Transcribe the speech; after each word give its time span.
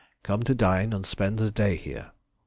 Come 0.23 0.41
to 0.45 0.55
dine 0.55 0.93
and 0.93 1.05
spend 1.05 1.37
the 1.37 1.51
day 1.51 1.75
here. 1.75 2.13